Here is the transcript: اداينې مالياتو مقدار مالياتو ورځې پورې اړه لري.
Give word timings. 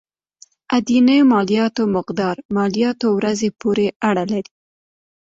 اداينې 0.77 1.17
مالياتو 1.31 1.83
مقدار 1.95 2.35
مالياتو 2.57 3.07
ورځې 3.17 3.49
پورې 3.61 3.87
اړه 4.09 4.23
لري. 4.31 4.51